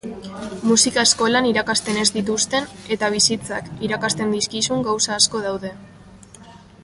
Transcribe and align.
Musika-eskolan 0.69 1.47
irakasten 1.49 1.99
ez 2.03 2.07
dituzten 2.15 2.65
eta 2.97 3.11
bizitzak 3.17 3.69
irakasten 3.89 4.33
dizkizun 4.37 4.83
gauza 4.89 5.19
asko 5.21 5.43
daude. 5.49 5.75